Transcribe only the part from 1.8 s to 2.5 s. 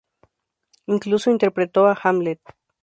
a "Hamlet".